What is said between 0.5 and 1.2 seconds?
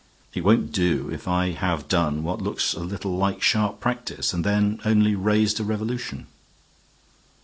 do